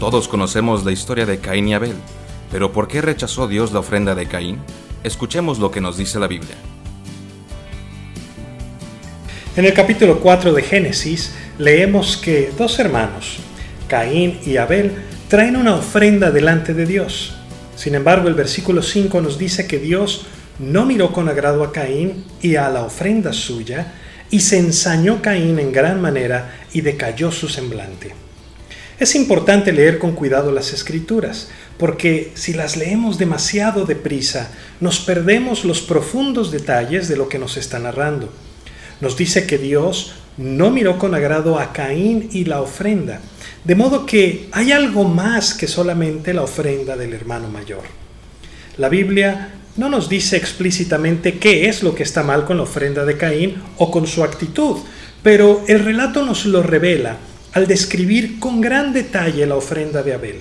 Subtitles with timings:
[0.00, 1.92] Todos conocemos la historia de Caín y Abel,
[2.50, 4.56] pero ¿por qué rechazó Dios la ofrenda de Caín?
[5.04, 6.54] Escuchemos lo que nos dice la Biblia.
[9.58, 13.40] En el capítulo 4 de Génesis leemos que dos hermanos,
[13.88, 14.92] Caín y Abel,
[15.28, 17.34] traen una ofrenda delante de Dios.
[17.76, 20.24] Sin embargo, el versículo 5 nos dice que Dios
[20.58, 23.92] no miró con agrado a Caín y a la ofrenda suya,
[24.30, 28.29] y se ensañó Caín en gran manera y decayó su semblante.
[29.00, 35.64] Es importante leer con cuidado las escrituras, porque si las leemos demasiado deprisa, nos perdemos
[35.64, 38.30] los profundos detalles de lo que nos está narrando.
[39.00, 43.22] Nos dice que Dios no miró con agrado a Caín y la ofrenda,
[43.64, 47.84] de modo que hay algo más que solamente la ofrenda del hermano mayor.
[48.76, 53.06] La Biblia no nos dice explícitamente qué es lo que está mal con la ofrenda
[53.06, 54.76] de Caín o con su actitud,
[55.22, 57.16] pero el relato nos lo revela
[57.52, 60.36] al describir con gran detalle la ofrenda de Abel.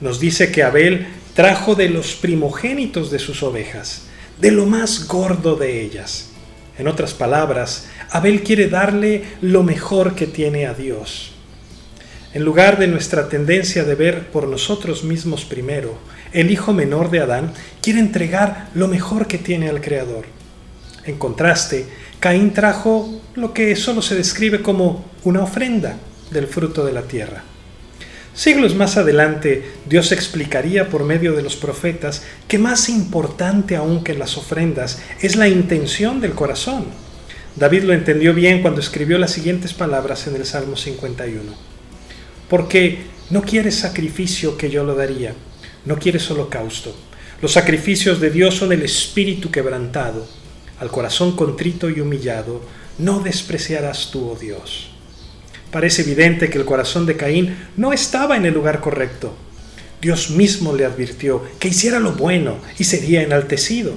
[0.00, 4.02] Nos dice que Abel trajo de los primogénitos de sus ovejas,
[4.40, 6.30] de lo más gordo de ellas.
[6.78, 11.32] En otras palabras, Abel quiere darle lo mejor que tiene a Dios.
[12.34, 15.98] En lugar de nuestra tendencia de ver por nosotros mismos primero,
[16.32, 20.26] el hijo menor de Adán quiere entregar lo mejor que tiene al Creador.
[21.04, 21.86] En contraste,
[22.20, 25.96] Caín trajo lo que solo se describe como una ofrenda
[26.30, 27.44] del fruto de la tierra.
[28.34, 34.14] Siglos más adelante, Dios explicaría por medio de los profetas que más importante aún que
[34.14, 36.84] las ofrendas es la intención del corazón.
[37.56, 41.52] David lo entendió bien cuando escribió las siguientes palabras en el Salmo 51.
[42.48, 42.98] Porque
[43.30, 45.34] no quieres sacrificio que yo lo daría,
[45.84, 46.94] no quieres holocausto.
[47.42, 50.26] Los sacrificios de Dios son el espíritu quebrantado.
[50.78, 52.62] Al corazón contrito y humillado,
[52.98, 54.90] no despreciarás tú, oh Dios.
[55.70, 59.36] Parece evidente que el corazón de Caín no estaba en el lugar correcto.
[60.00, 63.94] Dios mismo le advirtió que hiciera lo bueno y sería enaltecido.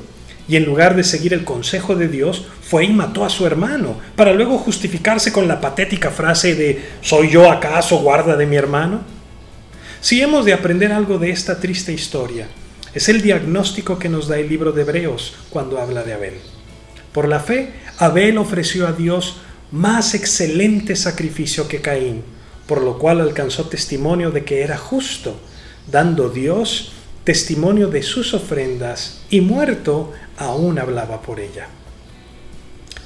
[0.48, 3.98] Y en lugar de seguir el consejo de Dios, fue y mató a su hermano,
[4.16, 9.02] para luego justificarse con la patética frase de ¿Soy yo acaso guarda de mi hermano?
[10.02, 12.48] Si hemos de aprender algo de esta triste historia,
[12.94, 16.34] es el diagnóstico que nos da el libro de Hebreos cuando habla de Abel.
[17.14, 19.38] Por la fe, Abel ofreció a Dios
[19.72, 22.24] más excelente sacrificio que Caín,
[22.68, 25.40] por lo cual alcanzó testimonio de que era justo,
[25.92, 26.94] dando Dios
[27.24, 31.68] testimonio de sus ofrendas y muerto aún hablaba por ella.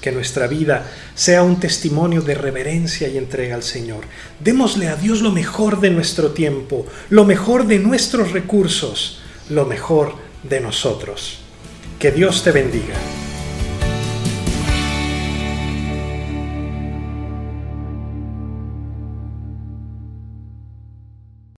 [0.02, 4.06] Que nuestra vida sea un testimonio de reverencia y entrega al Señor.
[4.40, 10.14] Démosle a Dios lo mejor de nuestro tiempo, lo mejor de nuestros recursos, lo mejor
[10.44, 11.40] de nosotros.
[11.98, 13.25] Que Dios te bendiga.